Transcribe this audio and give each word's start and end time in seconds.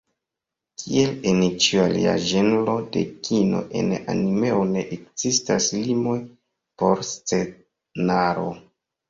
Kiel 0.83 1.11
en 1.31 1.41
ĉiu 1.65 1.81
alia 1.87 2.15
ĝenro 2.29 2.77
de 2.95 3.03
kino, 3.27 3.59
en 3.83 3.93
animeo 4.15 4.65
ne 4.71 4.83
ekzistas 4.97 5.69
limoj 5.85 6.17
por 6.81 7.05
scenaro. 7.13 8.51